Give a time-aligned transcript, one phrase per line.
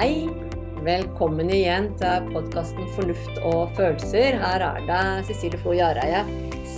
[0.00, 0.30] Hei.
[0.80, 4.38] Velkommen igjen til podkasten Fornuft og følelser.
[4.40, 6.22] Her er det Cecilie Flo Jareie,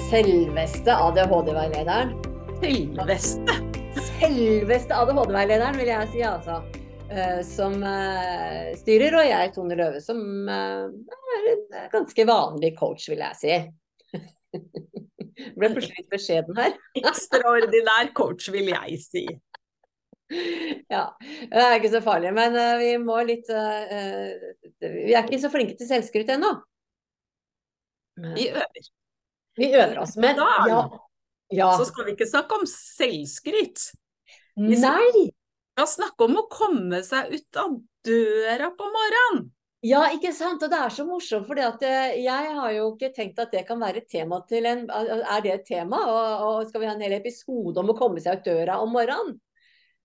[0.09, 2.11] selveste ADHD-veilederen.
[2.59, 3.55] Selveste?
[4.09, 6.57] Selveste ADHD-veilederen, vil jeg si, altså.
[7.15, 10.19] Eh, som uh, styrer, og jeg, Tone Løve, som
[10.51, 10.91] uh,
[11.37, 11.65] er en
[11.95, 13.61] ganske vanlig coach, vil jeg si.
[15.61, 16.75] Ble plutselig litt beskjeden her.
[17.05, 19.29] Ekstraordinær coach, vil jeg si.
[20.93, 22.33] Ja, det er ikke så farlig.
[22.37, 24.37] Men uh, vi må litt uh,
[24.81, 26.55] Vi er ikke så flinke til selvskryt ennå.
[28.37, 28.91] Vi øver.
[29.59, 30.17] Vi øver oss.
[30.21, 30.83] Men ja,
[31.53, 31.71] ja.
[31.79, 33.91] Så skal vi ikke snakke om selvskryt.
[34.57, 35.09] Vi Nei!
[35.13, 39.47] Vi skal snakke om å komme seg ut av døra på morgenen.
[39.83, 40.63] Ja, ikke sant.
[40.63, 44.05] Og det er så morsomt, for jeg har jo ikke tenkt at det kan være
[44.05, 45.99] et tema til en Er det et tema?
[46.07, 48.95] Og, og skal vi ha en hel episode om å komme seg ut døra om
[48.95, 49.41] morgenen?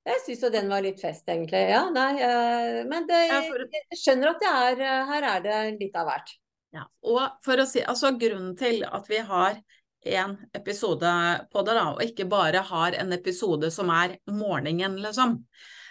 [0.07, 1.65] Jeg syns jo den var litt fest, egentlig.
[1.67, 5.97] Ja, nei, uh, men det, jeg skjønner at det er, uh, her er det litt
[5.99, 6.31] av hvert.
[6.75, 9.59] Ja, og for å si, altså Grunnen til at vi har
[10.07, 11.11] en episode
[11.51, 15.41] på det, da, og ikke bare har en episode som er morgenen, liksom,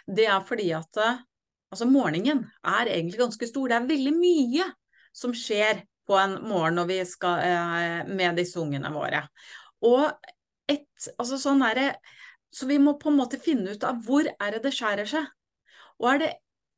[0.07, 1.21] det er fordi at uh,
[1.75, 3.69] altså morgenen er egentlig ganske stor.
[3.69, 4.71] Det er veldig mye
[5.17, 9.25] som skjer på en morgen når vi skal med disse ungene våre.
[9.89, 10.05] Og
[10.71, 10.87] et,
[11.19, 11.89] altså sånn er det
[12.57, 15.29] så vi må på en måte finne ut av hvor er det det skjærer seg.
[16.01, 16.31] Og er det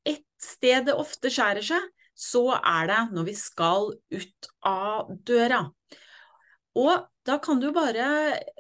[0.09, 1.85] ett sted det ofte skjærer seg,
[2.19, 5.63] så er det når vi skal ut av døra.
[6.79, 8.09] Og da kan du bare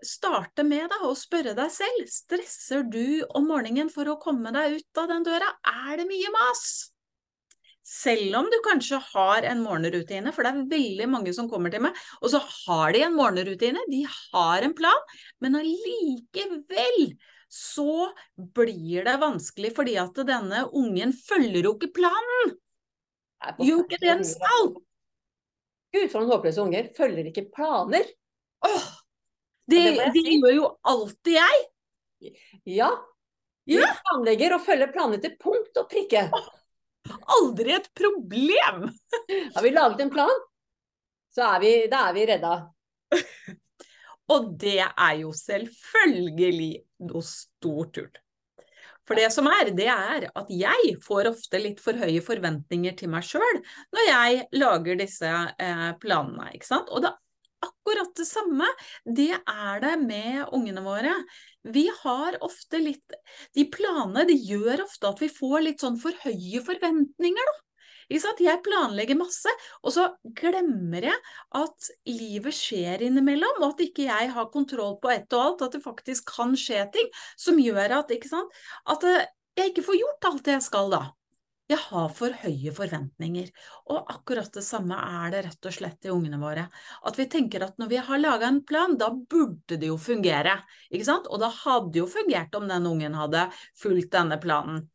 [0.05, 4.79] starte med da, å spørre deg selv, stresser du om morgenen for å komme deg
[4.79, 5.51] ut av den døra?
[5.89, 6.69] Er det mye mas?
[7.89, 11.81] Selv om du kanskje har en morgenrutine, for det er veldig mange som kommer til
[11.87, 15.07] meg, og så har de en morgenrutine, de har en plan,
[15.41, 17.15] men allikevel
[17.49, 22.53] så blir det vanskelig fordi at denne ungen følger jo ikke planen.
[23.57, 24.71] Gjør ikke det den skal.
[25.95, 26.91] Gud, for noen håpløse unger.
[26.97, 28.05] Følger ikke planer.
[28.69, 28.89] Åh,
[29.71, 31.65] det, det, det gjør jo alltid jeg.
[32.69, 32.91] Ja.
[33.69, 36.29] Vi planlegger og følger planene til punkt og prikke.
[36.37, 36.55] Åh.
[37.39, 38.89] Aldri et problem!
[39.55, 40.45] Har vi laget en plan,
[41.35, 42.55] så er vi, da er vi redda.
[44.35, 46.73] Og det er jo selvfølgelig
[47.09, 48.11] noe stort tull.
[49.09, 53.09] For det som er, det er at jeg får ofte litt for høye forventninger til
[53.13, 53.63] meg sjøl
[53.97, 56.51] når jeg lager disse eh, planene.
[56.53, 56.93] ikke sant?
[56.93, 58.69] Og det er akkurat det samme,
[59.09, 61.15] det er det med ungene våre
[61.75, 63.17] vi har ofte litt
[63.57, 67.57] De planene de gjør ofte at vi får litt sånn for høye forventninger, da.
[68.09, 69.53] Jeg planlegger masse,
[69.85, 70.07] og så
[70.37, 71.19] glemmer jeg
[71.61, 75.77] at livet skjer innimellom, og at ikke jeg har kontroll på ett og alt, at
[75.77, 78.15] det faktisk kan skje ting som gjør at,
[78.95, 79.29] at eh,
[79.61, 81.03] jeg ikke får gjort alt det jeg skal da.
[81.69, 83.49] Jeg har for høye forventninger.
[83.93, 86.65] Og akkurat det samme er det rett og slett i ungene våre.
[87.05, 90.55] At vi tenker at når vi har laga en plan, da burde det jo fungere.
[90.89, 91.29] Ikke sant?
[91.29, 94.87] Og det hadde jo fungert om den ungen hadde fulgt denne planen.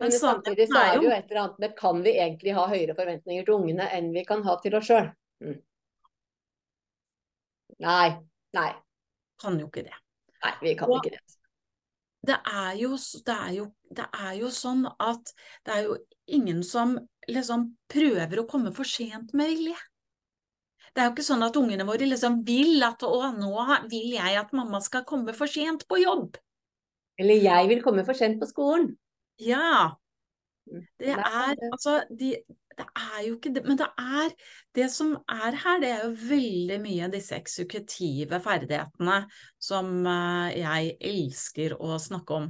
[0.00, 2.62] Men, Men samtidig så er det jo et eller annet med kan vi egentlig ha
[2.70, 5.10] høyere forventninger til ungene enn vi kan ha til oss sjøl?
[5.44, 5.58] Mm.
[7.84, 8.06] Nei.
[8.56, 8.70] Nei.
[9.44, 10.00] Kan jo ikke det.
[10.40, 11.39] Nei, vi kan og, ikke det
[12.26, 13.66] det er, jo, det, er jo,
[13.96, 15.32] det er jo sånn at
[15.66, 15.96] det er jo
[16.30, 16.98] ingen som
[17.30, 19.78] liksom prøver å komme for sent med vilje.
[20.90, 24.38] Det er jo ikke sånn at ungene våre liksom vil at å, nå vil jeg
[24.40, 26.36] at mamma skal komme for sent på jobb.
[27.20, 28.94] Eller jeg vil komme for sent på skolen.
[29.40, 29.94] Ja.
[30.68, 30.84] Mm.
[31.00, 32.34] Det er altså de,
[32.80, 34.34] det er jo ikke det, men det er
[34.76, 39.16] Det som er her, det er jo veldig mye disse eksekutive ferdighetene
[39.60, 42.46] som uh, jeg elsker å snakke om.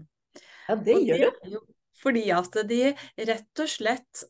[0.69, 1.57] Ja, det gjør du.
[2.01, 2.83] Fordi at de
[3.29, 4.23] rett og slett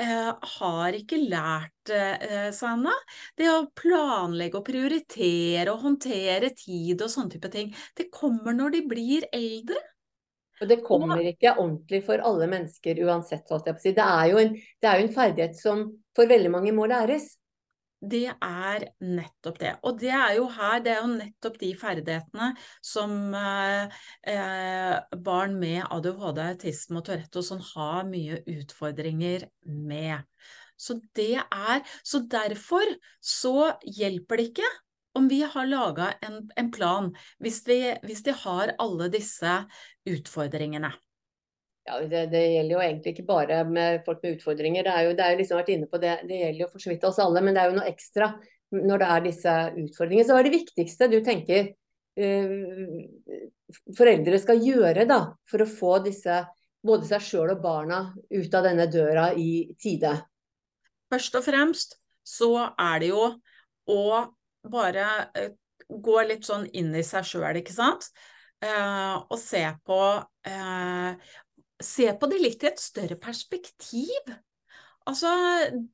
[0.00, 2.94] uh, har ikke lært eh, seg ennå.
[3.36, 8.78] Det å planlegge og prioritere og håndtere tid og sånne type ting, det kommer når
[8.78, 9.80] de blir eldre.
[10.60, 13.48] Og det kommer ikke ordentlig for alle mennesker uansett.
[13.84, 15.82] Det er, en, det er jo en ferdighet som
[16.16, 17.34] for veldig mange må læres.
[17.96, 19.72] Det er nettopp det.
[19.88, 22.50] Og det er jo her, det er jo nettopp de ferdighetene
[22.84, 23.96] som eh,
[24.32, 30.24] eh barn med ADHD, autisme og Tourette og sånn har mye utfordringer med.
[30.76, 32.84] Så det er Så derfor
[33.20, 34.72] så hjelper det ikke
[35.16, 37.10] om vi har laga en, en, plan,
[37.42, 39.58] hvis vi, hvis de har alle disse
[40.08, 40.92] utfordringene.
[41.86, 44.86] Ja, det, det, gjelder jo egentlig ikke bare med folk med utfordringer.
[44.86, 46.82] Det er jo, det er jo liksom vært inne på det, det gjelder jo for
[46.82, 48.30] så vidt oss alle, men det er jo noe ekstra
[48.74, 50.26] når det er disse utfordringene.
[50.26, 51.68] Så hva er det viktigste du tenker
[52.18, 52.96] uh,
[53.96, 56.40] foreldre skal gjøre da, for å få disse
[56.86, 58.00] både seg sjøl og barna
[58.34, 60.16] ut av denne døra i tide?
[61.12, 63.28] Først og fremst så er det jo
[63.86, 64.02] å
[64.70, 65.50] bare uh,
[65.88, 68.10] gå litt sånn inn i seg sjøl, ikke sant.
[68.64, 70.00] eh, og se på
[70.48, 71.32] eh,
[71.76, 74.30] Se på det litt i et større perspektiv.
[75.04, 75.28] Altså,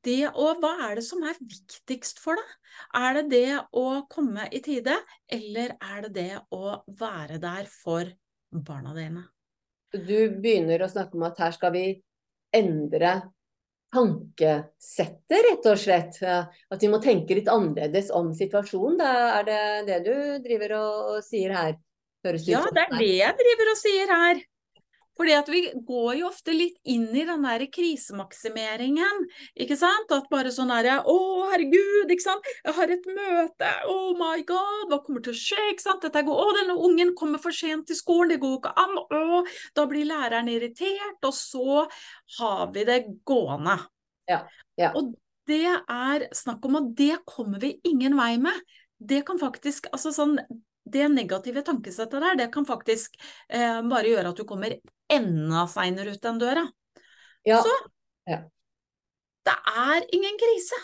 [0.07, 2.53] det å hva er det som er viktigst for deg?
[2.95, 4.95] Er det det å komme i tide,
[5.27, 8.07] eller er det det å være der for
[8.47, 9.25] barna dine?
[9.91, 11.83] Du begynner å snakke om at her skal vi
[12.55, 13.11] endre
[13.93, 16.19] tankesettet, rett og slett.
[16.23, 18.97] At vi må tenke litt annerledes om situasjonen.
[18.99, 21.77] Da er det det du driver og sier her?
[22.23, 24.43] ja, det er det jeg driver og sier her.
[25.17, 29.23] Fordi at vi går jo ofte litt inn i den der krisemaksimeringen,
[29.61, 30.11] ikke sant.
[30.15, 31.17] At bare sånn er jeg, Å,
[31.51, 32.49] herregud, ikke sant.
[32.65, 33.71] Jeg har et møte.
[33.91, 36.05] Oh my god, hva kommer til å skje, ikke sant.
[36.05, 38.97] Dette går Å, denne ungen kommer for sent til skolen, det går ikke an.
[39.03, 39.41] Å,
[39.77, 41.19] da blir læreren irritert.
[41.21, 41.85] Og så
[42.39, 43.77] har vi det gående.
[44.29, 44.43] Ja,
[44.79, 44.93] ja.
[44.97, 45.13] Og
[45.49, 48.55] det er snakk om at det kommer vi ingen vei med.
[49.03, 50.37] Det kan faktisk Altså sånn
[50.83, 53.15] det negative tankesettet der, det kan faktisk
[53.47, 54.75] eh, bare gjøre at du kommer
[55.17, 56.65] enda seinere ut den døra.
[57.47, 57.61] Ja.
[57.63, 57.73] Så
[58.29, 58.41] ja.
[59.47, 60.79] det er ingen krise.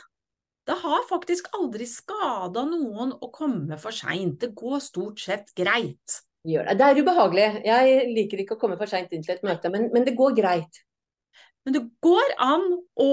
[0.70, 4.38] Det har faktisk aldri skada noen å komme for seint.
[4.44, 6.20] Det går stort sett greit.
[6.46, 6.62] Det.
[6.78, 7.48] det er ubehagelig.
[7.66, 10.38] Jeg liker ikke å komme for seint inn til et møte, men, men det går
[10.38, 10.84] greit.
[11.68, 12.64] Men det går an
[13.04, 13.10] å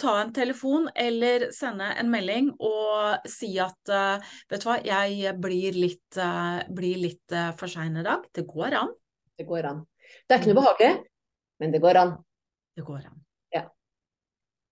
[0.00, 5.34] ta en telefon eller sende en melding og si at uh, vet du hva, jeg
[5.42, 8.28] blir litt, uh, blir litt uh, for sein i dag.
[8.32, 8.94] Det går an.
[9.34, 9.82] Det går an.
[10.24, 10.92] Det er ikke noe behagelig,
[11.62, 12.14] men det går an.
[12.74, 13.18] Det går an.
[13.54, 13.64] Ja.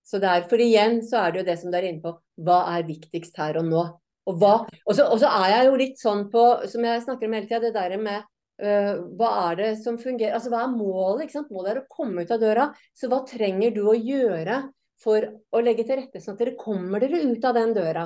[0.06, 2.88] Så derfor igjen så er det jo det som du er inne på, hva er
[2.88, 3.86] viktigst her og nå?
[4.30, 7.26] Og, hva, og, så, og så er jeg jo litt sånn på, som jeg snakker
[7.26, 8.28] om hele tida, det der med
[8.62, 10.36] Uh, hva er det som fungerer?
[10.36, 11.24] Altså, hva er målet?
[11.24, 11.48] Ikke sant?
[11.50, 12.68] Målet er å komme ut av døra.
[12.94, 14.60] Så hva trenger du å gjøre
[15.02, 18.04] for å legge til rette sånn at dere kommer dere ut av den døra?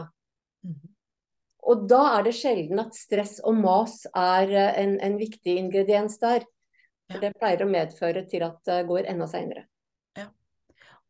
[0.64, 0.79] Mm.
[1.67, 6.17] Og da er det sjelden at stress og mas er eh, en, en viktig ingrediens
[6.22, 6.46] der.
[7.12, 9.67] For det pleier å medføre til at det går enda seinere.
[10.19, 10.26] Ja.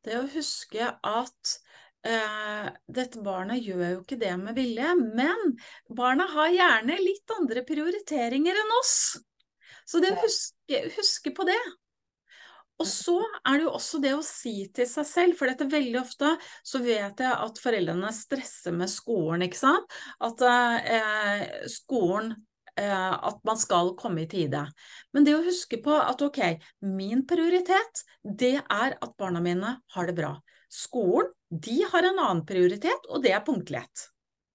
[0.05, 1.55] Det å huske at
[2.07, 5.57] eh, dette barnet gjør jo ikke det med vilje, men
[5.89, 8.99] barna har gjerne litt andre prioriteringer enn oss.
[9.87, 11.61] Så det å huske, huske på det.
[12.77, 13.17] Og så
[13.47, 16.35] er det jo også det å si til seg selv, for dette veldig ofte
[16.67, 19.97] så vet jeg at foreldrene stresser med skolen, ikke sant.
[20.21, 22.35] At eh, skolen
[22.77, 24.67] At man skal komme i tide.
[25.17, 26.43] Men det å huske på at ok,
[26.85, 30.35] min prioritet, det er at barna mine har det bra.
[30.69, 34.09] Skolen, de har en annen prioritet, og det er punktlighet.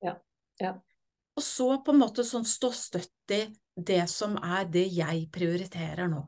[0.05, 0.17] Ja,
[0.61, 0.75] ja.
[1.33, 6.11] Og så på en måte sånn stå støtt i det som er det jeg prioriterer
[6.11, 6.21] nå.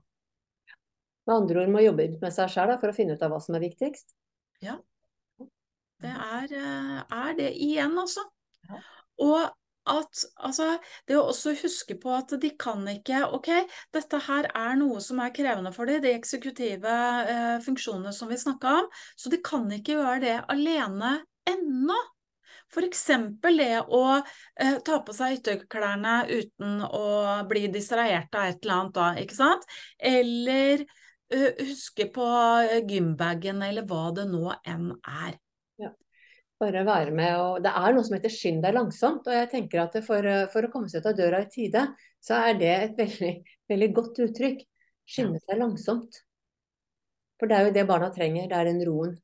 [1.27, 3.55] Med andre ord må jobbe med seg sjøl for å finne ut av hva som
[3.55, 4.15] er viktigst?
[4.63, 4.79] Ja.
[6.03, 8.25] Det er, eh, er det igjen, altså.
[8.67, 8.79] Ja.
[9.23, 9.37] Og
[9.89, 10.67] at altså,
[11.07, 13.49] det å også huske på at de kan ikke Ok,
[13.95, 16.95] dette her er noe som er krevende for dem, de eksekutive
[17.27, 18.89] eh, funksjonene som vi snakka om,
[19.19, 21.17] så de kan ikke gjøre det alene
[21.49, 21.99] ennå.
[22.73, 23.05] F.eks.
[23.43, 27.05] det å eh, ta på seg ytterklærne uten å
[27.49, 29.67] bli distrahert av et eller annet da, ikke sant?
[29.99, 30.85] Eller
[31.33, 32.29] eh, huske på
[32.89, 35.37] gymbagen, eller hva det nå enn er.
[35.81, 35.93] Ja.
[36.63, 39.27] Bare være med og Det er noe som heter 'skynd deg langsomt'.
[39.27, 41.87] Og jeg tenker at for, for, å komme seg ut av døra i tide,
[42.23, 43.33] så er det et veldig,
[43.71, 44.63] veldig godt uttrykk.
[45.03, 46.21] Skynde seg langsomt.
[47.39, 48.47] For det er jo det barna trenger.
[48.47, 49.17] Det er den roen.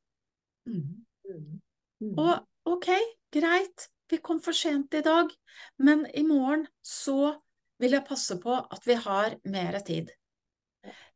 [0.68, 0.82] Mm.
[1.30, 1.60] Mm.
[2.04, 2.14] Mm.
[2.20, 2.90] Og ok,
[3.32, 5.32] greit, vi kom for sent i dag,
[5.78, 7.38] men i morgen så
[7.80, 10.10] vil jeg passe på at vi har mer tid.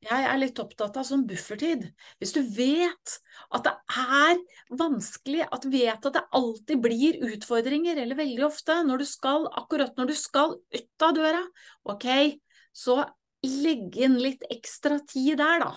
[0.05, 1.87] Jeg er litt opptatt av sånn buffertid.
[2.21, 3.15] Hvis du vet
[3.57, 4.41] at det er
[4.77, 9.97] vanskelig, at vet at det alltid blir utfordringer, eller veldig ofte, når du skal, akkurat
[9.97, 11.41] når du skal ut av døra,
[11.89, 12.09] ok,
[12.77, 13.01] så
[13.45, 15.73] legg inn litt ekstra tid der, da.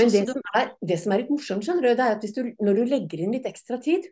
[0.00, 2.52] Men det, som er, det som er litt morsomt, skjønner du, det er at du,
[2.64, 4.06] når du legger inn litt ekstra tid,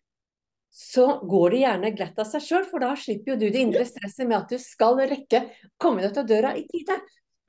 [0.71, 3.87] så går det gjerne glatt av seg sjøl, for da slipper jo du det indre
[3.89, 5.49] stresset med at du skal rekke
[5.81, 7.01] komme deg ut av døra i tide.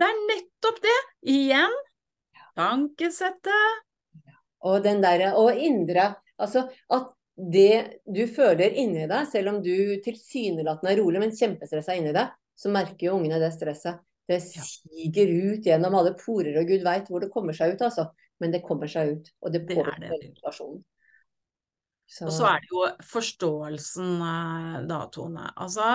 [0.01, 0.99] Det er nettopp det!
[1.29, 1.79] Igjen
[2.57, 3.81] tankesettet.
[4.61, 7.09] Og den derre Og indre Altså at
[7.41, 12.33] det du føler inni deg, selv om du tilsynelatende er rolig, men kjempestressa inni deg,
[12.59, 14.01] så merker jo ungene det stresset.
[14.29, 18.09] Det siger ut gjennom alle porer, og gud veit hvor det kommer seg ut, altså.
[18.41, 20.83] Men det kommer seg ut, og det påvirker situasjonen.
[22.11, 22.27] Så.
[22.27, 25.47] Og så er det jo forståelsen, eh, da, Tone.
[25.55, 25.93] Altså,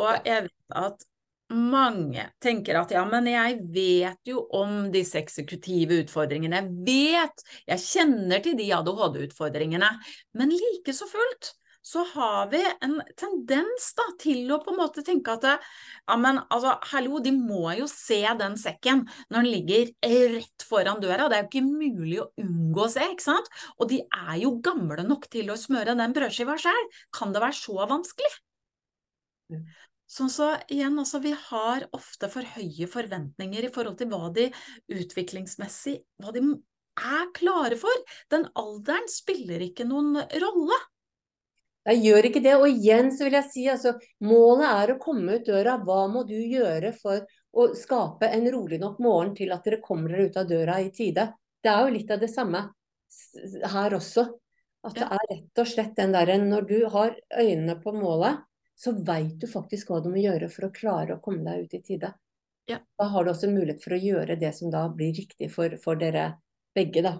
[0.00, 1.08] og jeg vet at
[1.54, 7.84] mange tenker at ja, men jeg vet jo om disse eksekutive utfordringene, jeg vet, jeg
[7.84, 9.88] kjenner til de ADHD-utfordringene,
[10.36, 11.54] men like så fullt
[11.88, 16.40] så har vi en tendens da, til å på en måte tenke at ja, men
[16.50, 19.88] altså, hallo, de må jo se den sekken når den ligger
[20.34, 21.30] rett foran døra.
[21.30, 23.48] Det er jo ikke mulig å unngå å se, ikke sant?
[23.78, 26.92] Og de er jo gamle nok til å smøre den brødskiva sjøl.
[27.14, 28.36] Kan det være så vanskelig?
[30.08, 34.46] Sånn så igjen, altså vi har ofte for høye forventninger i forhold til hva de
[34.88, 36.44] utviklingsmessig hva de
[36.98, 38.06] er klare for.
[38.32, 40.78] Den alderen spiller ikke noen rolle.
[41.88, 42.54] Jeg gjør ikke det.
[42.56, 45.78] Og igjen så vil jeg si altså, målet er å komme ut døra.
[45.84, 47.22] Hva må du gjøre for
[47.52, 50.90] å skape en rolig nok morgen til at dere kommer dere ut av døra i
[50.94, 51.30] tide?
[51.60, 52.66] Det er jo litt av det samme
[53.72, 54.26] her også.
[54.88, 58.44] At det er rett og slett den derre når du har øynene på målet,
[58.78, 61.76] så veit du faktisk hva du må gjøre for å klare å komme deg ut
[61.78, 62.12] i tide.
[62.70, 62.78] Ja.
[63.00, 65.98] Da har du også mulighet for å gjøre det som da blir riktig for, for
[65.98, 66.30] dere
[66.76, 67.16] begge, da.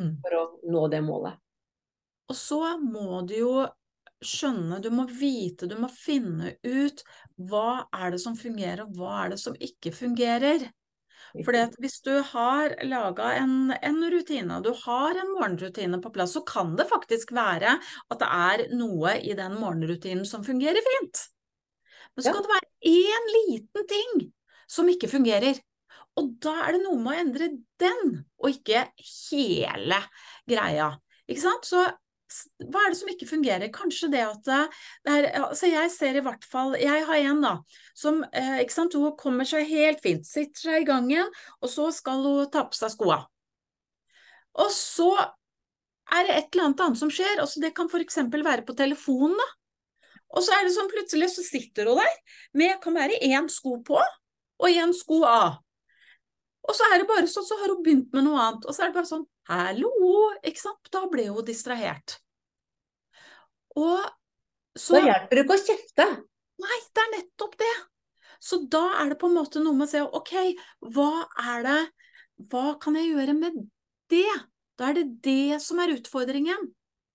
[0.00, 0.16] Mm.
[0.24, 1.38] For å nå det målet.
[2.26, 3.52] Og så må du jo
[4.24, 7.04] skjønne, du må vite, du må finne ut
[7.36, 10.66] hva er det som fungerer, og hva er det som ikke fungerer.
[11.34, 16.36] Fordi at hvis du har laga en, en, rutine, du har en morgenrutine på plass,
[16.36, 21.26] så kan det faktisk være at det er noe i den morgenrutinen som fungerer fint.
[22.16, 24.28] Men så kan det være én liten ting
[24.70, 25.58] som ikke fungerer.
[26.16, 27.50] Og da er det noe med å endre
[27.82, 29.98] den, og ikke hele
[30.48, 30.94] greia.
[31.28, 31.68] Ikke sant?
[31.68, 31.82] Så
[32.66, 33.72] hva er det som ikke fungerer?
[33.74, 34.62] Kanskje det at det
[35.06, 37.52] det er Altså jeg ser i hvert fall Jeg har en da
[37.96, 41.30] som eh, ikke sant, hun kommer seg helt fint, sitter seg i gangen,
[41.62, 43.22] og så skal hun ta på seg skoa.
[44.60, 48.18] Og så er det et eller annet annet som skjer, altså det kan f.eks.
[48.34, 49.48] være på telefonen, da.
[50.36, 53.78] Og så er det sånn plutselig så sitter hun der med kan være én sko
[53.86, 55.62] på og én sko av.
[56.66, 58.82] Og så er det bare sånn, så har hun begynt med noe annet, og så
[58.84, 59.90] er det bare sånn hallo,
[60.42, 62.16] ikke sant, da ble hun distrahert.
[63.76, 64.00] Og
[64.76, 66.06] så Da hjelper det ikke å kjefte.
[66.64, 67.74] Nei, det er nettopp det.
[68.40, 70.34] Så da er det på en måte noe med å se ok,
[70.92, 71.78] hva er det
[72.52, 73.54] Hva kan jeg gjøre med
[74.12, 74.28] det?
[74.76, 76.66] Da er det det som er utfordringen,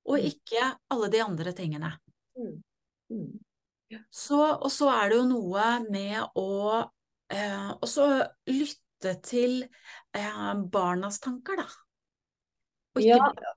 [0.10, 0.24] og Mm.
[0.31, 1.91] ikke alle de andre tingene.
[2.36, 2.63] Mm.
[3.12, 3.39] Mm.
[4.10, 6.89] Så, og så er det jo noe med å
[7.29, 8.08] eh, også
[8.48, 8.81] lytte
[9.25, 11.67] til eh, barnas tanker, da.
[12.96, 13.51] Og ikke Ja,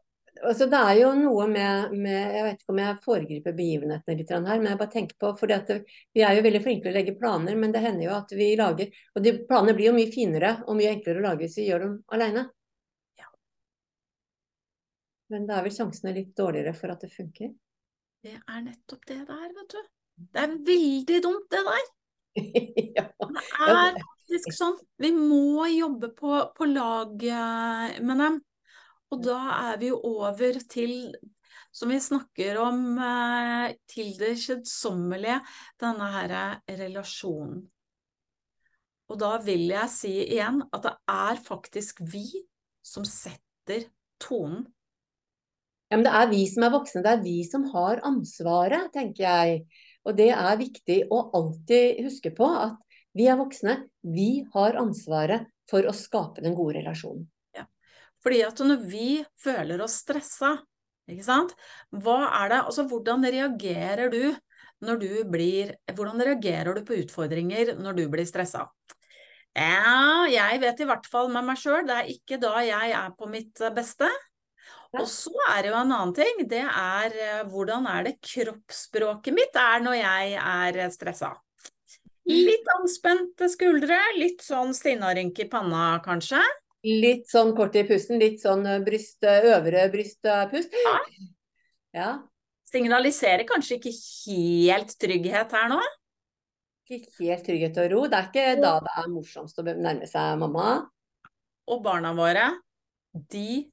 [0.49, 4.33] altså det er jo noe med, med Jeg vet ikke om jeg foregriper begivenhetene litt
[4.35, 5.73] her, men jeg bare tenker på fordi at
[6.15, 8.51] Vi er jo veldig flinke til å legge planer, men det hender jo at vi
[8.61, 11.69] lager Og de planene blir jo mye finere og mye enklere å lage hvis vi
[11.69, 12.47] gjør dem alene.
[13.21, 13.29] Ja.
[15.35, 17.53] Men da er vel sjansene litt dårligere for at det funker.
[18.25, 19.81] Det er nettopp det der, vet du.
[20.33, 21.89] Det er veldig dumt, det der.
[22.99, 23.09] ja.
[23.19, 24.77] Det er faktisk sånn.
[25.01, 28.41] Vi må jobbe på, på lag eh, med dem.
[29.13, 29.39] Og da
[29.71, 31.13] er vi jo over til,
[31.75, 35.41] som vi snakker om, eh, til det kjedsommelige,
[35.81, 37.63] denne her relasjonen.
[39.13, 42.25] Og da vil jeg si igjen at det er faktisk vi
[42.85, 43.85] som setter
[44.23, 44.65] tonen.
[45.93, 49.27] Ja, men det er vi som er voksne, det er vi som har ansvaret, tenker
[49.27, 49.61] jeg.
[50.09, 52.81] Og det er viktig å alltid huske på at
[53.15, 57.29] vi er voksne, vi har ansvaret for å skape den gode relasjonen.
[58.25, 59.09] Fordi at når vi
[59.41, 60.57] føler oss stressa,
[61.11, 61.53] ikke sant,
[61.93, 64.33] hva er det, altså hvordan reagerer du
[64.85, 68.65] når du blir, hvordan reagerer du på utfordringer når du blir stressa?
[69.55, 73.13] Ja, jeg vet i hvert fall med meg sjøl, det er ikke da jeg er
[73.15, 74.09] på mitt beste.
[74.95, 79.35] Og så er det jo en annen ting, det er eh, hvordan er det kroppsspråket
[79.35, 81.33] mitt er når jeg er stressa.
[82.31, 86.41] Litt anspente skuldre, litt sånn stinnarynk i panna kanskje.
[86.85, 90.73] Litt sånn kort i pusten, litt sånn bryst, øvre brystpust.
[90.85, 90.95] Ja.
[91.95, 92.09] Ja,
[92.75, 95.77] Signaliserer kanskje ikke helt trygghet her nå.
[96.91, 98.01] ikke helt trygghet og ro.
[98.11, 100.73] Det er ikke da det er morsomst å nærme seg mamma.
[101.71, 102.49] Og barna våre,
[103.15, 103.71] de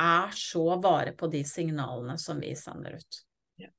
[0.00, 3.18] er så vare på de signalene som vi sender ut.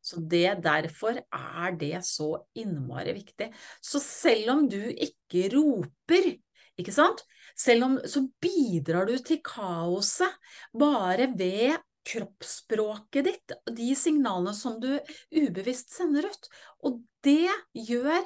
[0.02, 3.52] Så det, derfor er det så innmari viktig.
[3.84, 6.34] Så selv om du ikke roper,
[6.80, 7.24] ikke sant,
[7.58, 10.38] selv om så bidrar du til kaoset
[10.78, 14.90] bare ved kroppsspråket ditt, de signalene som du
[15.38, 16.52] ubevisst sender ut.
[16.88, 18.22] Og det gjør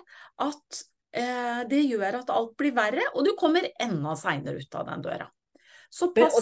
[0.45, 0.83] at
[1.15, 5.03] eh, det gjør at alt blir verre, og du kommer enda seinere ut av den
[5.05, 5.29] døra.
[5.91, 6.39] Så pass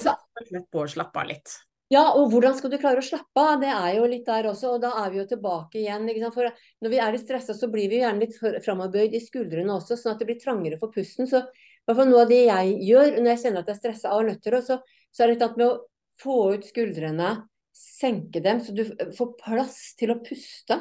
[0.72, 1.58] på å slappe av litt.
[1.94, 3.60] Ja, og hvordan skal du klare å slappe av?
[3.62, 6.08] Det er jo litt der også, og da er vi jo tilbake igjen.
[6.34, 6.50] For
[6.82, 10.00] når vi er litt stressa, så blir vi jo gjerne litt framoverbøyd i skuldrene også,
[10.00, 11.30] sånn at det blir trangere for pusten.
[11.30, 14.14] Så hvert fall noe av det jeg gjør når jeg kjenner at jeg er stressa
[14.16, 14.80] og det, så,
[15.12, 15.82] så er det litt med å
[16.24, 17.32] få ut skuldrene,
[17.74, 18.84] senke dem, så du
[19.18, 20.80] får plass til å puste.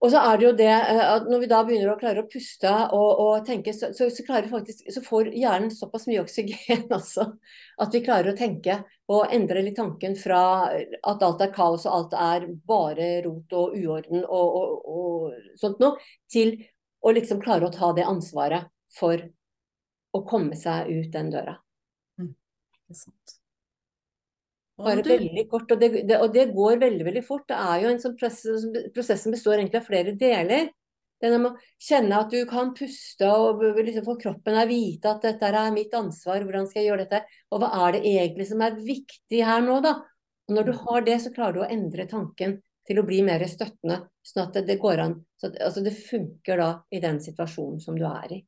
[0.00, 2.28] Og så er det jo det eh, at når vi da begynner å klare å
[2.30, 7.26] puste og, og tenke, så, så, så, faktisk, så, får hjernen såpass mye oksygen altså,
[7.80, 8.78] at vi klarer å tenke
[9.12, 10.42] og endre litt tanken fra
[10.72, 15.82] at alt er kaos og alt er bare rot og uorden og, og, og sånt
[15.82, 16.00] noe,
[16.32, 16.56] til
[17.04, 19.20] å liksom klare å ta det ansvaret for
[20.16, 21.58] å komme seg ut den døra.
[22.18, 23.39] Mm, det er sant.
[24.84, 25.10] Bare du...
[25.12, 25.70] veldig kort.
[25.70, 27.46] Og det, det, og det, går veldig veldig fort.
[27.50, 30.70] Det er jo en sånn prosess, prosess som består egentlig av flere deler.
[31.20, 35.26] Det om å kjenne at du kan puste og liksom få kroppen å vite at
[35.26, 37.20] dette er mitt ansvar, hvordan skal jeg gjøre dette,
[37.52, 39.98] og hva er det egentlig som er viktig her nå, da.
[40.48, 40.80] Og når du mm.
[40.86, 42.56] har det, så klarer du å endre tanken
[42.88, 45.18] til å bli mer støttende, sånn at det, det går an.
[45.36, 48.40] Så, altså det funker da i den situasjonen som du er i.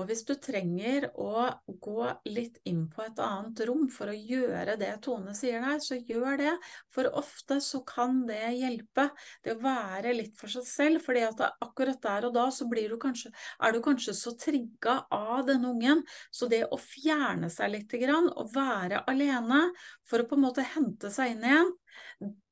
[0.00, 1.44] Og hvis du trenger å
[1.84, 5.98] gå litt inn på et annet rom for å gjøre det Tone sier der, så
[5.98, 6.54] gjør det.
[6.94, 9.10] For ofte så kan det hjelpe.
[9.44, 11.04] Det å være litt for seg selv.
[11.26, 13.30] at akkurat der og da så du kanskje,
[13.60, 16.02] er du kanskje så trigga av denne ungen.
[16.32, 19.60] Så det å fjerne seg litt og være alene
[20.08, 21.72] for å på en måte hente seg inn igjen,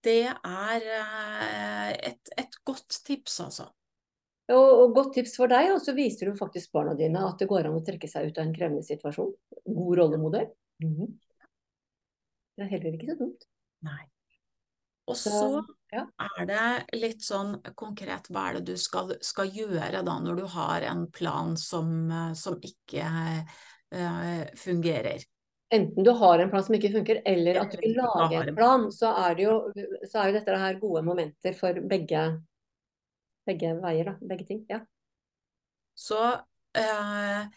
[0.05, 3.71] det er eh, et, et godt tips, altså.
[4.49, 7.49] Og, og godt tips for deg, og så viser du faktisk barna dine at det
[7.51, 9.35] går an å trekke seg ut av en krevende situasjon.
[9.67, 10.49] God rollemodell.
[10.85, 11.17] Mm -hmm.
[12.57, 13.45] Det er heller ikke så dumt.
[13.87, 14.05] Nei.
[15.09, 16.05] Og så ja.
[16.39, 20.47] er det litt sånn konkret hva er det du skal, skal gjøre da når du
[20.53, 23.07] har en plan som, som ikke
[23.95, 25.25] uh, fungerer.
[25.71, 28.87] Enten du har en plan som ikke funker, eller at du vil lage en plan,
[28.93, 29.57] så er, det jo,
[30.09, 32.23] så er jo dette her gode momenter for begge
[33.49, 34.29] begge veier, da.
[34.31, 34.63] Begge ting.
[34.71, 34.83] Ja.
[35.99, 36.21] Så
[36.79, 37.49] eh,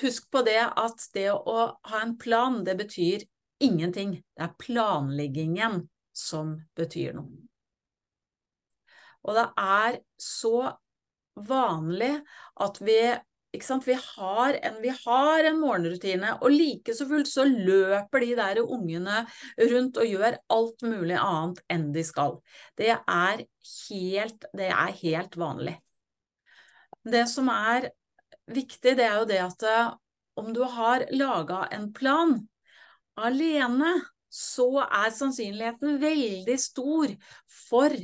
[0.00, 1.58] husk på det at det å
[1.90, 3.26] ha en plan, det betyr
[3.64, 4.20] ingenting.
[4.36, 5.82] Det er planleggingen
[6.14, 7.44] som betyr noe.
[9.24, 10.56] Og det er så
[11.34, 12.12] vanlig
[12.60, 12.98] at vi
[13.84, 18.60] vi har, en, vi har, en, morgenrutine, og like så fullt så løper de der
[18.64, 19.24] ungene
[19.58, 22.40] rundt og gjør alt mulig annet enn de skal.
[22.76, 23.44] Det er
[23.88, 25.76] helt, det er helt vanlig.
[27.04, 27.90] Det som er
[28.50, 29.92] viktig, det er jo det at eh,
[30.40, 32.36] om du har laga en plan
[33.14, 33.94] alene,
[34.34, 37.12] så er sannsynligheten veldig stor
[37.46, 37.94] for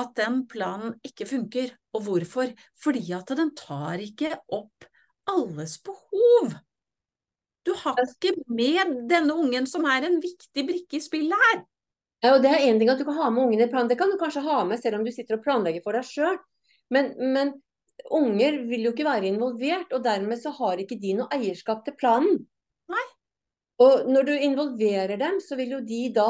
[0.00, 1.74] at den planen ikke funker.
[1.96, 2.52] Og hvorfor?
[2.80, 4.86] Fordi at den tar ikke opp
[5.28, 6.56] alles behov.
[7.66, 11.64] Du har ikke med denne ungen som er en viktig brikke i spillet her.
[12.24, 13.98] Ja, og Det er én ting at du kan ha med ungen i planen, det
[13.98, 16.38] kan du kanskje ha med selv om du sitter og planlegger for deg sjøl.
[16.94, 17.52] Men, men,
[18.12, 21.96] unger vil jo ikke være involvert, og dermed så har ikke de noe eierskap til
[21.98, 22.46] planen.
[23.82, 26.28] Og når du involverer dem, så vil jo de da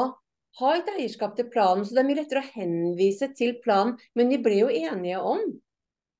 [0.57, 3.95] ha et eierskap til planen, så det er mye lettere å henvise til planen.
[4.17, 5.47] Men de ble jo enige om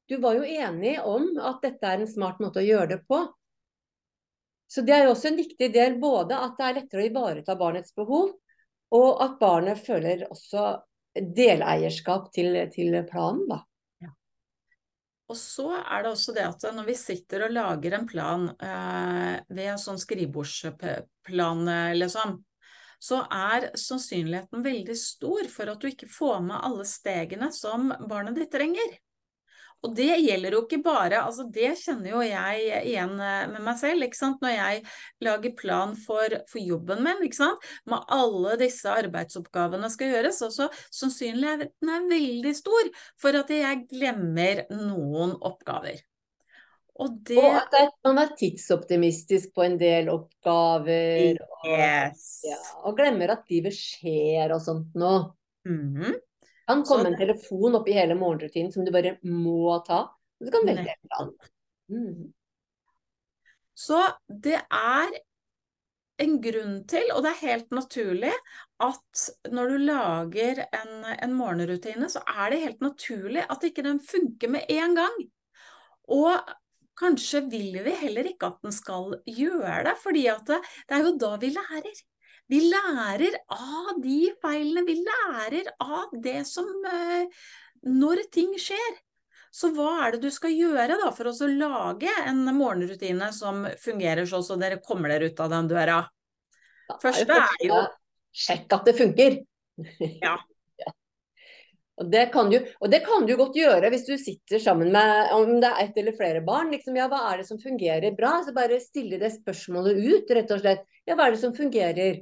[0.07, 3.17] Du var jo enig om at dette er en smart måte å gjøre det på.
[4.71, 7.55] Så det er jo også en viktig del, både at det er lettere å ivareta
[7.59, 8.29] barnets behov,
[8.95, 10.77] og at barnet føler også
[11.35, 13.59] deleierskap til, til planen, da.
[15.27, 19.33] Og så er det også det at når vi sitter og lager en plan eh,
[19.51, 21.65] ved sånn skrivebordsplan,
[21.99, 22.37] liksom,
[23.03, 28.39] så er sannsynligheten veldig stor for at du ikke får med alle stegene som barnet
[28.39, 28.95] ditt trenger.
[29.87, 33.79] Og det gjelder jo ikke bare altså Det kjenner jo jeg igjen eh, med meg
[33.79, 34.03] selv.
[34.03, 34.41] ikke sant?
[34.43, 34.83] Når jeg
[35.23, 37.63] lager plan for, for jobben min, ikke sant?
[37.87, 43.85] med alle disse arbeidsoppgavene skal gjøres, og så sannsynligheten er veldig stor for at jeg
[43.91, 46.03] glemmer noen oppgaver.
[46.97, 47.37] Og, det...
[47.37, 51.37] og at er, man er tidsoptimistisk på en del oppgaver.
[51.69, 52.29] Yes.
[52.41, 55.13] Og, ja, og glemmer at livet skjer og sånt nå.
[55.67, 56.15] Mm -hmm.
[56.67, 60.03] Kan komme en telefon opp i hele morgenrutinen som du bare må ta.
[60.37, 61.49] Og så kan velge en annet.
[61.93, 62.27] Mm.
[63.77, 65.17] Så det er
[66.17, 68.33] en grunn til, og det er helt naturlig,
[68.81, 74.01] at når du lager en, en morgenrutine, så er det helt naturlig at ikke den
[74.01, 75.19] funker med en gang.
[76.17, 76.55] Og
[76.97, 80.55] Kanskje vil vi heller ikke at den skal gjøre det, fordi det,
[80.89, 81.99] det er jo da vi lærer.
[82.47, 87.27] Vi lærer av de feilene, vi lærer av det som eh,
[87.87, 88.95] Når ting skjer.
[89.51, 94.27] Så hva er det du skal gjøre da for å lage en morgenrutine som fungerer
[94.29, 96.01] sånn så dere kommer dere ut av den døra?
[97.01, 97.79] Først Første er jo
[98.37, 99.39] Sjekk at det funker.
[100.23, 100.35] Ja.
[100.81, 100.91] Ja.
[102.01, 105.33] Og det, kan du, og det kan du godt gjøre hvis du sitter sammen med
[105.35, 106.71] om det er ett eller flere barn.
[106.73, 108.39] Liksom, ja, hva er det som fungerer bra?
[108.45, 110.85] Så bare stille det spørsmålet ut, rett og slett.
[111.05, 112.21] Ja, hva er det som fungerer?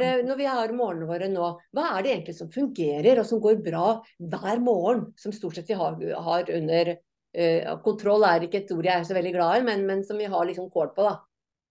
[0.00, 3.42] Det, når vi har morgenene våre nå, hva er det egentlig som fungerer og som
[3.42, 3.86] går bra
[4.18, 5.06] hver morgen?
[5.20, 9.08] Som stort sett vi har, har under uh, Kontroll er ikke et ord jeg er
[9.08, 11.16] så veldig glad i, men, men som vi har liksom kål på, da.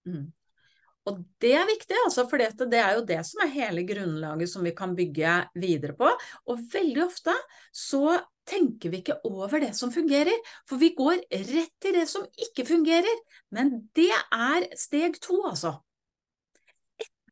[0.08, 0.26] Mm.
[1.08, 4.66] Og det er viktig, altså, for det er jo det som er hele grunnlaget som
[4.68, 6.10] vi kan bygge videre på.
[6.52, 7.36] Og veldig ofte
[7.72, 8.18] så
[8.48, 10.36] tenker vi ikke over det som fungerer,
[10.68, 13.24] for vi går rett til det som ikke fungerer.
[13.56, 15.78] Men det er steg to, altså.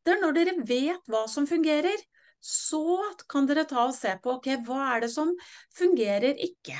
[0.05, 1.97] Etter når dere vet hva som fungerer,
[2.37, 5.31] så kan dere ta og se på ok, hva er det som
[5.73, 6.77] fungerer ikke.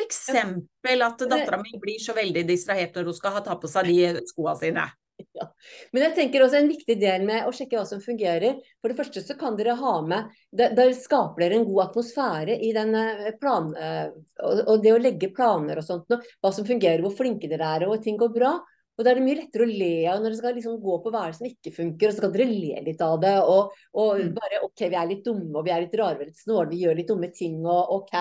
[0.00, 3.86] Eksempel at dattera mi blir så veldig distrahert når hun skal ha ta på seg
[3.86, 4.88] de skoa sine.
[5.36, 5.46] Ja.
[5.94, 8.58] Men jeg tenker også en viktig del med å sjekke hva som fungerer.
[8.82, 12.74] For det første så kan dere ha med Der skaper dere en god atmosfære i
[12.74, 13.70] den eh, plan...
[13.78, 14.10] Eh,
[14.42, 16.10] og det å legge planer og sånt.
[16.10, 18.56] Hva som fungerer, hvor flinke dere er og ting går bra.
[18.96, 21.10] Og da er det mye lettere å le av når dere skal liksom gå på
[21.12, 23.34] hva som ikke funker, og så kan dere le litt av det.
[23.44, 24.30] Og, og mm.
[24.38, 26.70] bare OK, vi er litt dumme, og vi er litt rare, vi er litt snåle,
[26.72, 28.14] vi gjør litt dumme ting, og OK.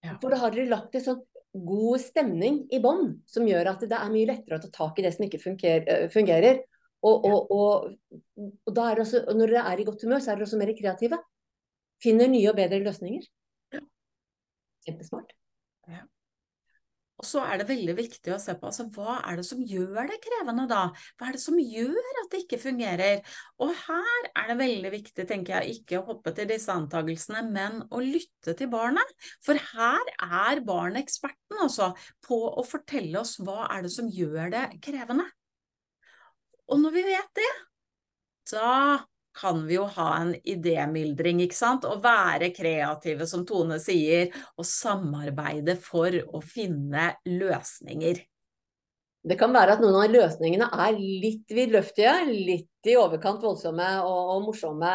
[0.00, 0.16] Ja.
[0.18, 1.22] For da har dere lagt en sånn
[1.70, 5.06] god stemning i bånn, som gjør at det er mye lettere å ta tak i
[5.06, 6.06] det som ikke fungerer.
[6.14, 6.62] fungerer.
[7.06, 10.40] Og, og, og, og da er også, når dere er i godt humør, så er
[10.40, 11.20] dere også mer kreative.
[12.02, 13.28] Finner nye og bedre løsninger.
[14.86, 15.39] Kjempesmart.
[17.20, 20.08] Og så er det veldig viktig å se på altså, hva er det som gjør
[20.08, 20.86] det krevende da?
[21.20, 23.20] Hva er det som gjør at det ikke fungerer?
[23.60, 27.82] Og her er det veldig viktig, tenker jeg, ikke å hoppe til disse antakelsene, men
[27.92, 29.12] å lytte til barnet.
[29.44, 31.90] For her er barnet eksperten altså,
[32.24, 35.28] på å fortelle oss hva er det som gjør det krevende.
[36.70, 37.52] Og når vi vet det,
[38.54, 38.72] da
[39.36, 41.86] kan vi jo ha en idémyldring, ikke sant.
[41.88, 48.24] Og være kreative, som Tone sier, og samarbeide for å finne løsninger.
[49.20, 54.30] Det kan være at noen av løsningene er litt vidløftige, litt i overkant voldsomme og,
[54.36, 54.94] og morsomme.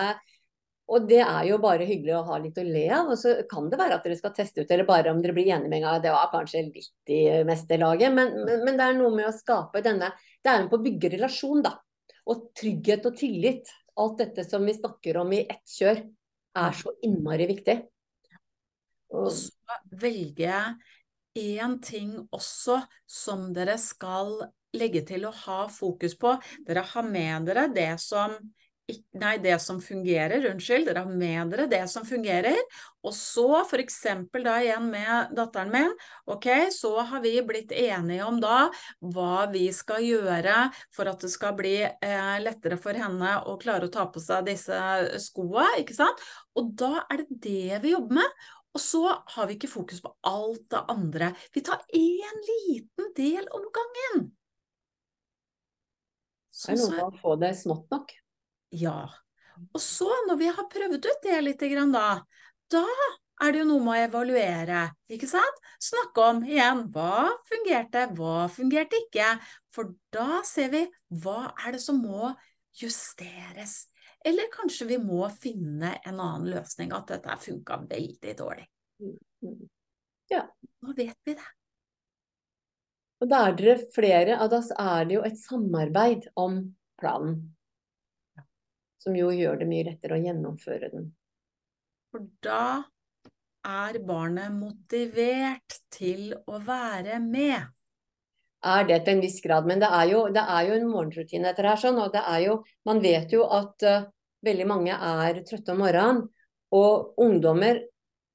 [0.85, 3.11] Og det er jo bare hyggelig å ha litt å le av.
[3.13, 5.49] Og så kan det være at dere skal teste ut, eller bare om dere blir
[5.53, 6.01] enige med en gang.
[6.01, 9.81] Det var kanskje litt i mesterlaget, men, men, men, det er noe med å skape
[9.85, 11.75] denne Det er med på å bygge relasjon, da.
[12.29, 16.03] Og trygghet og tillit alt dette som vi snakker om i ett kjør,
[16.55, 17.77] er så innmari viktig.
[19.15, 24.37] Og så velger jeg én ting også som dere skal
[24.75, 26.35] legge til å ha fokus på.
[26.67, 28.35] Dere har med dere det som
[29.17, 30.85] Nei, det som fungerer, unnskyld.
[30.85, 32.57] Dere har med dere det som fungerer.
[33.01, 33.97] Og så f.eks.
[34.45, 35.93] da igjen med datteren min,
[36.29, 38.67] ok, så har vi blitt enige om da
[39.01, 40.57] hva vi skal gjøre
[40.93, 44.45] for at det skal bli eh, lettere for henne å klare å ta på seg
[44.51, 44.77] disse
[45.23, 46.21] skoa, ikke sant.
[46.53, 48.45] Og da er det det vi jobber med.
[48.75, 51.31] Og så har vi ikke fokus på alt det andre.
[51.55, 54.27] Vi tar én liten del om gangen.
[56.51, 58.13] Så, det er noe med å få det smått nok.
[58.73, 59.05] Ja.
[59.71, 61.61] Og så, når vi har prøvd ut det litt,
[61.93, 62.07] da,
[62.73, 62.83] da
[63.43, 65.61] er det jo noe med å evaluere, ikke sant?
[65.83, 69.33] Snakke om igjen hva fungerte, hva fungerte ikke.
[69.75, 70.83] For da ser vi
[71.23, 72.31] hva er det som må
[72.79, 73.85] justeres.
[74.25, 78.65] Eller kanskje vi må finne en annen løsning, at dette funka veldig dårlig.
[80.31, 80.41] Ja.
[80.81, 81.51] Nå vet vi det.
[83.23, 86.57] Og da er dere flere, og da er det jo et samarbeid om
[86.99, 87.54] planen.
[89.05, 91.11] Som jo gjør det mye lettere å gjennomføre den.
[92.09, 92.81] For da
[93.65, 97.71] er barnet motivert til å være med.
[98.65, 99.67] Er det til en viss grad.
[99.69, 101.81] Men det er jo, det er jo en morgenrutine etter her.
[101.81, 104.07] sånn, og det er jo, Man vet jo at uh,
[104.45, 106.23] veldig mange er trøtte om morgenen.
[106.73, 107.83] Og ungdommer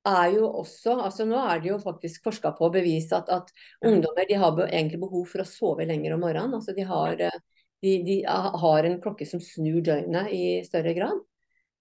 [0.06, 3.50] er jo også altså Nå er det jo faktisk forska på og bevist at, at
[3.84, 6.54] ungdommer de har egentlig behov for å sove lenger om morgenen.
[6.60, 7.40] altså De har uh,
[7.82, 11.22] de, de, har en klokke som snur døgnet i større grad.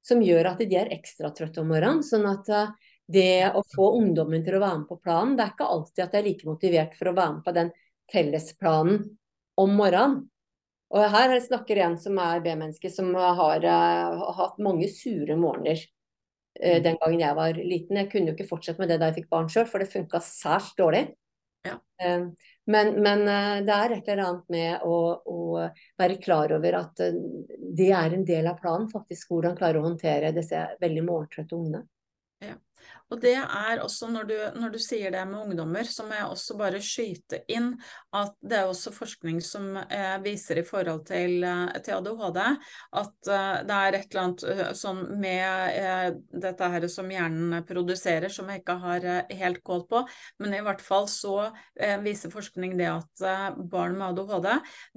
[0.05, 2.03] Som gjør at de er ekstra trøtte om morgenen.
[2.07, 2.71] Sånn at eh,
[3.12, 6.12] det å få ungdommen til å være med på planen, det er ikke alltid at
[6.13, 7.71] de er like motivert for å være med på den
[8.13, 8.99] fellesplanen
[9.59, 10.19] om morgenen.
[10.89, 16.79] Og her snakker en som er B-menneske, som har uh, hatt mange sure morgener uh,
[16.81, 17.99] den gangen jeg var liten.
[17.99, 20.21] Jeg kunne jo ikke fortsette med det da jeg fikk barn sjøl, for det funka
[20.25, 21.12] særs dårlig.
[21.69, 21.79] Ja.
[21.99, 22.32] Uh,
[22.69, 25.38] men, men, eh, det er et eller annet med å, å,
[25.97, 27.15] være klar over at eh,
[27.58, 31.82] det er en del av planen, faktisk hvordan klare å håndtere disse veldig morgentrøtte ungene.
[33.10, 36.30] Og det er også når du, når du, sier det med ungdommer, så må jeg
[36.30, 37.71] også bare skyte inn
[38.15, 43.32] at det er også forskning som eh, viser i forhold til, eh, til ADHD at
[43.34, 46.06] eh, det er et eller annet sånn med eh,
[46.45, 50.04] dette her som hjernen produserer som jeg ikke har eh, helt kål på,
[50.43, 51.49] men i hvert fall så
[52.04, 53.23] viser forskning det at
[53.71, 54.49] barn med ADHD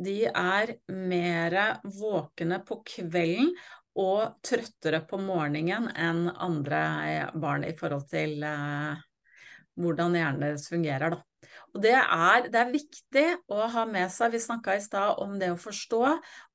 [0.05, 3.53] de er mer våkne på kvelden
[3.99, 6.83] og trøttere på morgenen enn andre
[7.35, 9.03] barn i forhold til eh,
[9.81, 11.15] hvordan hjernen deres fungerer.
[11.15, 11.51] Da.
[11.73, 15.39] Og det er, det er, viktig å ha med seg, vi snakka i stad om
[15.41, 16.01] det å forstå,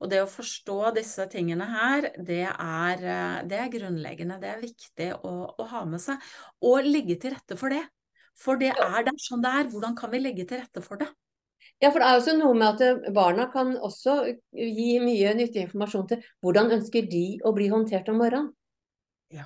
[0.02, 4.40] og det å forstå disse tingene her, det er, eh, det er grunnleggende.
[4.42, 6.22] Det er viktig å, å, ha med seg.
[6.66, 7.84] Og legge til rette for det.
[8.38, 9.72] For det er, det er sånn det er.
[9.74, 11.10] Hvordan kan vi legge til rette for det?
[11.84, 14.16] Ja, for det er også noe med at eh, barna kan også
[14.58, 18.50] gi mye nyttig informasjon til hvordan ønsker de å bli håndtert om morgenen.
[19.34, 19.46] Ja.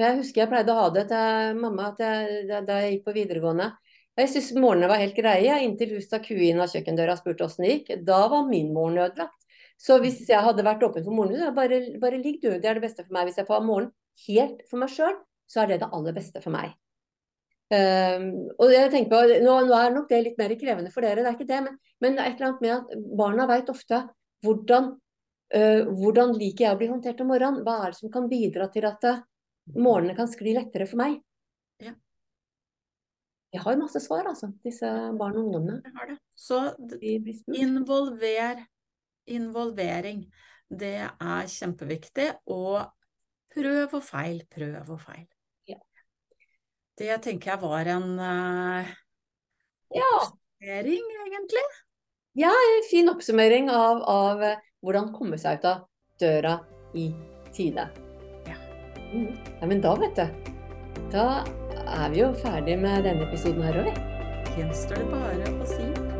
[0.00, 3.70] Jeg husker jeg pleide å ha det til mamma jeg, da jeg gikk på videregående.
[4.20, 7.46] Jeg syntes morgenene var helt greie, inntil hun stakk huet inn av kjøkkendøra og spurte
[7.46, 7.92] åssen det gikk.
[8.04, 9.36] Da var min morgen ødelagt.
[9.80, 12.76] Så hvis jeg hadde vært åpen for moren min, bare, bare ligg du, det er
[12.76, 13.30] det beste for meg.
[13.30, 13.94] Hvis jeg får ha morgenen
[14.26, 15.16] helt for meg sjøl,
[15.48, 16.74] så er det det aller beste for meg.
[17.70, 18.24] Um,
[18.58, 21.28] og jeg tenker på, nå, nå, er nok det litt mer krevende for dere, det
[21.30, 24.00] er ikke det, men, men det er et eller annet med at barna vet ofte
[24.42, 24.88] hvordan,
[25.54, 27.62] uh, hvordan liker jeg å bli håndtert om morgenen.
[27.66, 29.22] Hva er det som kan bidra til at uh,
[29.76, 31.20] morgenene kan skli lettere for meg?
[31.78, 31.94] Ja.
[33.54, 35.78] Jeg har masse svar, altså, disse barn og ungdommene.
[35.86, 36.20] Jeg har det.
[36.34, 36.60] Så
[37.54, 38.64] involver,
[39.30, 40.24] involvering,
[40.70, 42.32] det er kjempeviktig.
[42.50, 42.82] Og
[43.54, 45.26] prøv og feil, prøv og feil.
[47.00, 48.88] Det tenker jeg var en uh,
[49.88, 51.62] oppsummering, egentlig.
[52.36, 55.86] Ja, en fin oppsummering av, av uh, hvordan komme seg ut av
[56.20, 56.58] døra
[56.92, 57.08] i
[57.56, 57.88] tide.
[58.44, 58.60] Ja.
[59.14, 59.32] Mm.
[59.32, 59.66] ja.
[59.72, 60.52] Men da, vet du.
[61.10, 61.26] Da
[61.88, 64.08] er vi jo ferdig med denne episoden her òg, vi.
[64.60, 66.19] Gjenstår det bare å si